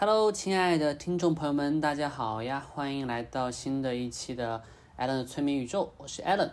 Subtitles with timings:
[0.00, 2.66] Hello，亲爱的听众朋友们，大家好呀！
[2.72, 4.62] 欢迎来到新的一期的
[4.96, 6.52] Allen 的催眠宇宙，我是 Allen。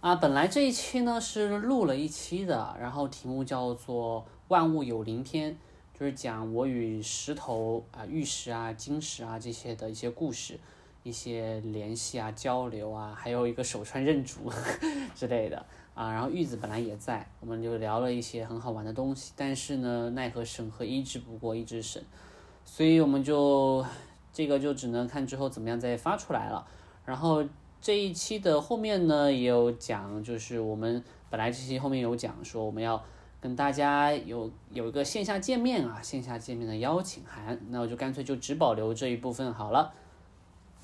[0.00, 5.52] 啊，本来这一期呢是录了一期的，然后题目叫做《万物有灵篇》，
[6.00, 10.58] 就是讲我与石头啊、玉石啊、金石啊这些的一些故事、
[11.02, 14.50] 一些联系啊、交流啊，还有一个手串认主
[15.14, 15.62] 之类的
[15.92, 16.10] 啊。
[16.10, 22.02] 然后玉子本来也在，我们就聊了一些很好玩的东西，但是呢，奈何审核一直不过一直审。
[22.70, 23.84] 所以我们就
[24.30, 26.64] 这个就只能看之后怎么样再发出来了。
[27.06, 27.42] 然后
[27.80, 33.02] 这一期的后面呢也有讲，就是我们本来这期后面有讲说我们要
[33.40, 39.92] 跟大家有有一个线下见面啊，线下见面的邀请函，那我就干脆就只保留这一部分好了。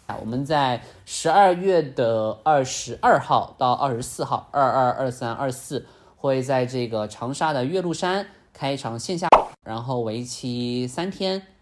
[0.07, 9.29] 啊，我们在十二月的二十二号到二十四号，二二二三二四会在这个长沙的岳麓山开一场线下，
[9.63, 11.54] 然后为期三天。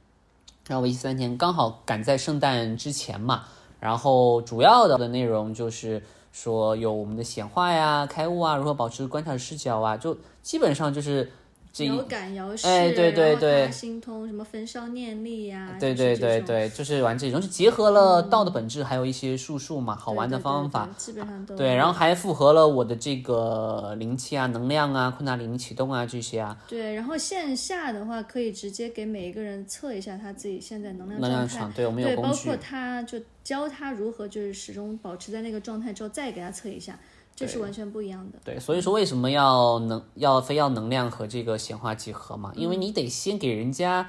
[0.68, 3.44] 然后为期三天，刚好赶在圣诞之前嘛。
[3.80, 11.32] 然后主要的的内容就是说有我们的显化呀、开悟啊、如何保持观察视角啊，就基本上就是
[11.72, 26.56] 这遥感遥视，哎，对对对，心通什么焚烧念力呀，对对对对，就是玩这种，就结合了道的本质，还有一些术数嘛，好玩的方法，基本上都对，然后还符合了我的这个灵气啊、能量啊、昆达里尼启动啊这些啊。
[26.68, 36.98] 对，然后线下的话可以直接给每一个人测一下他自己现在能量场，对我们有工具，包括他就教他如何就是始终保持在那个状态之后再给他测一下。
[37.34, 38.38] 这是完全不一样的。
[38.44, 42.52] 对，所以说为什么要能要非要能量和这个显化结合嘛？
[42.54, 44.08] 因为你得先给人家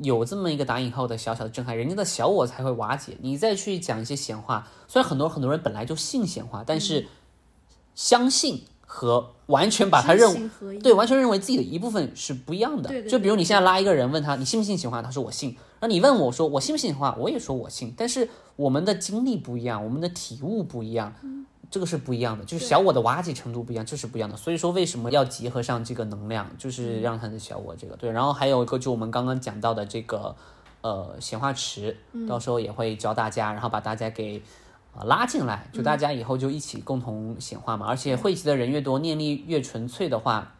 [0.00, 3.16] 有这么一个打引号的小小的震撼，人家的小我才会瓦解。
[3.20, 7.06] 你再去讲一些显化，虽然很多很多人本来就信显化，但是
[7.94, 13.02] 相信和完全把它认为对完全认为自己的一部分是不一样的。
[13.02, 15.56] 就比如你现在拉一个人问他你信不信显化，他说我信。
[15.80, 17.92] 那你问我说我信不信显化，我也说我信。
[17.96, 21.14] 但是我们的经历不一样，我们的体悟不一样。
[21.72, 24.36] 这个是不一样的，就是小我的瓦解程度不一样，这是不一样的。
[24.36, 28.10] 所以说为什么要结合上这个能量，就是让他的小我这个对。
[28.10, 30.36] 然后还有一个就我们刚刚讲到的这个
[30.82, 31.96] 呃显化池，
[32.28, 34.42] 到时候也会教大家，然后把大家给
[34.94, 37.86] 呃拉进来，就大家以后就一起共同显化嘛。
[37.86, 40.52] 而且汇集的人越多，念力越纯粹的话，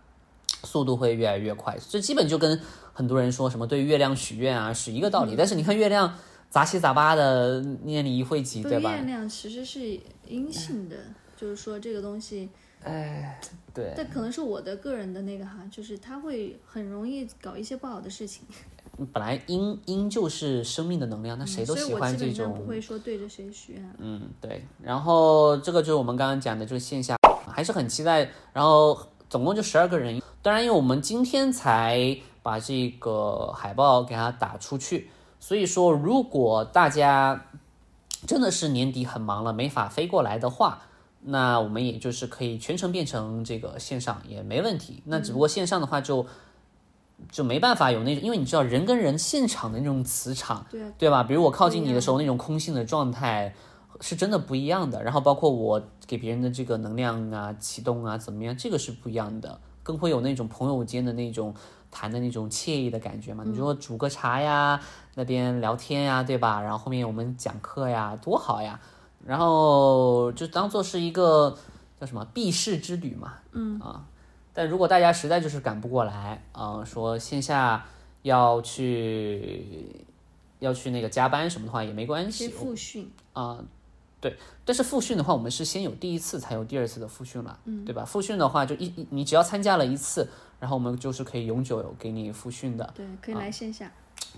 [0.64, 1.76] 速度会越来越快。
[1.90, 2.58] 这基本就跟
[2.94, 5.34] 很多人说什么对月亮许愿啊是一个道理。
[5.36, 6.14] 但是你看月亮。
[6.52, 8.94] 杂七杂八的念力一汇集，对吧？
[8.94, 9.98] 月亮其实是
[10.28, 10.96] 阴性的，
[11.34, 12.50] 就是说这个东西，
[12.84, 13.40] 哎，
[13.72, 13.94] 对。
[13.96, 18.44] 但可能是我的个人的那个哈，就是他会很容易搞一些不好的事情。
[19.14, 22.52] 本来阴阴就是生命的能量，那谁都喜欢这种。
[22.52, 23.94] 不会说对着谁许愿。
[23.96, 24.62] 嗯，对。
[24.82, 28.30] 然后这个就是我们刚刚讲的，就是线下还是很期待。
[28.52, 35.08] 然后总共就十二个人，当然因为我们今天才把这个海报给它打出去。
[35.42, 37.46] 所以说，如果大家
[38.28, 40.82] 真的是年底很忙了，没法飞过来的话，
[41.22, 45.02] 那我们也就是可以全程变成这个线上也没问题。
[45.06, 46.24] 那只不过线上的话就
[47.32, 51.24] 就没办法有那种，因为你知道人跟人现场的那种磁场，对对吧？
[51.24, 53.52] 比如我靠近你的时候那种空性的状态
[54.00, 55.02] 是真的不一样的。
[55.02, 61.54] 然后包括我给别人的这个能量啊、启动啊怎么样，这个是不一样的，更会有那种朋友间的那种。
[61.94, 64.80] 谈的那种惬意的感觉嘛，你说煮个茶呀，
[65.14, 66.58] 那边聊天呀，对吧？
[66.62, 68.80] 然后后面我们讲课呀，多好呀！
[69.26, 71.54] 然后就当做是一个
[72.00, 74.06] 叫什么避世之旅嘛，嗯啊。
[74.54, 77.84] 但如果大家实在就是赶不过来啊，说线下
[78.22, 80.06] 要去
[80.60, 83.62] 要去那个加班什么的话也没关系，复训啊，
[84.22, 84.34] 对。
[84.64, 88.06] 但是复训的话，我们是先有第一次才有第二次的复训了，嗯，对吧？
[88.06, 90.26] 复训的话就一你只要参加了一次。
[90.60, 93.90] 然后我们就是可以永久给你复训的，对，可以来线下。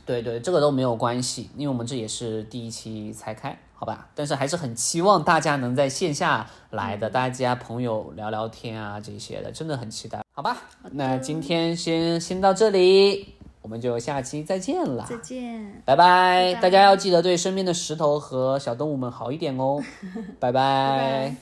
[0.07, 4.09] 对对，这个都没有关系，因为我们这也是第一期才开，好吧？
[4.15, 10.57] 但是还是很期望大家能在线下来的，大家朋友聊聊天啊这些的，真的很期待，好吧？
[10.93, 13.35] 那今天先先到这里，
[13.65, 16.53] 我们就下期再见了，再见，拜拜！
[16.61, 19.83] 大家要记得对身边的石头和小动物们好一点哦，
[20.39, 21.35] 拜拜。